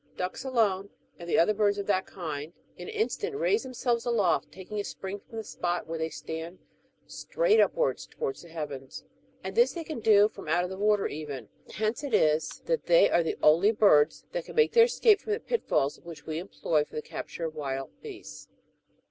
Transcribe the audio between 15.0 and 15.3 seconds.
B, iii. c. 7. Chap 56.] FOOD OF BIRDS. 521 escape